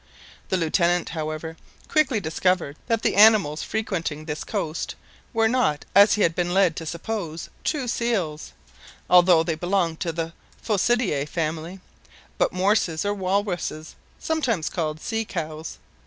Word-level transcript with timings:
The 0.49 0.57
Lieutenant, 0.57 1.09
however, 1.09 1.57
quickly 1.87 2.19
discovered 2.19 2.75
that 2.87 3.03
the 3.03 3.13
animals 3.15 3.61
frequenting 3.61 4.25
this 4.25 4.43
coast 4.43 4.95
were 5.31 5.47
not, 5.47 5.85
as 5.93 6.15
he 6.15 6.23
had 6.23 6.33
been 6.33 6.55
led 6.55 6.75
to 6.77 6.87
suppose, 6.87 7.49
true 7.63 7.87
seals, 7.87 8.51
although 9.11 9.43
they 9.43 9.53
belonged 9.53 9.99
to 9.99 10.11
the 10.11 10.33
Phocidæ 10.65 11.29
family, 11.29 11.81
but 12.39 12.51
morses 12.51 13.05
or 13.05 13.13
walruses, 13.13 13.93
sometimes 14.19 14.69
called 14.71 14.99
sea 14.99 15.23
cows. 15.23 15.77